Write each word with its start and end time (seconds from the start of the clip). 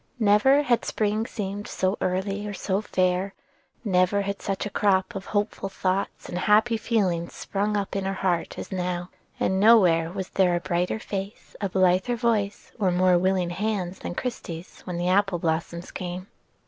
Never 0.17 0.63
had 0.63 0.83
spring 0.83 1.27
seemed 1.27 1.67
so 1.67 1.95
early 2.01 2.47
or 2.47 2.55
so 2.55 2.81
fair, 2.81 3.35
never 3.83 4.23
had 4.23 4.41
such 4.41 4.65
a 4.65 4.71
crop 4.71 5.13
of 5.13 5.27
hopeful 5.27 5.69
thoughts 5.69 6.27
and 6.27 6.39
happy 6.39 6.75
feelings 6.75 7.35
sprung 7.35 7.77
up 7.77 7.95
in 7.95 8.05
her 8.05 8.15
heart 8.15 8.57
as 8.57 8.71
now; 8.71 9.11
and 9.39 9.59
nowhere 9.59 10.11
was 10.11 10.29
there 10.29 10.55
a 10.55 10.59
brighter 10.59 10.97
face, 10.97 11.55
a 11.61 11.69
blither 11.69 12.15
voice, 12.15 12.71
or 12.79 12.89
more 12.89 13.19
willing 13.19 13.51
hands 13.51 13.99
than 13.99 14.15
Christie's 14.15 14.81
when 14.85 14.97
the 14.97 15.07
apple 15.07 15.37
blossoms 15.37 15.91
came. 15.91 16.25